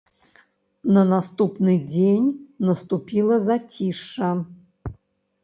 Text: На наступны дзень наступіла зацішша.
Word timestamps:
На 0.95 1.03
наступны 1.09 1.75
дзень 1.91 2.27
наступіла 2.69 3.35
зацішша. 3.51 4.31